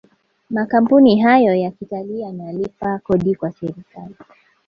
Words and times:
makampuni 0.49 1.19
hayo 1.19 1.55
ya 1.55 1.71
kitalii 1.71 2.19
yanalipa 2.19 2.99
Kodi 2.99 3.35
kwa 3.35 3.51
serikali 3.51 4.15